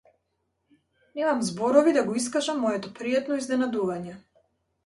[1.19, 4.21] Немам зборови да го искажам моето пријатно изненадување.